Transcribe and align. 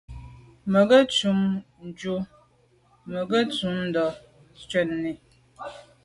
Mə 0.71 0.79
ghʉ̌ 0.89 0.99
nshun 1.05 1.39
ncʉ’ 1.89 2.13
Mə 3.09 3.19
ghʉ̌ 3.29 3.41
tà’ 3.55 4.03
nshunə. 4.59 5.11